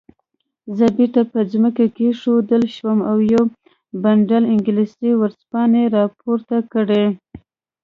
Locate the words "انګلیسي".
4.53-5.11